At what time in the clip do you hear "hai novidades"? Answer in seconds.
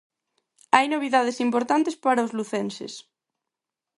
0.75-1.37